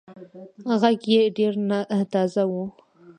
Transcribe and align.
غږ 0.79 1.01
يې 1.13 1.21
ډېر 1.37 1.53
تازه 2.11 2.43
وو. 2.51 2.63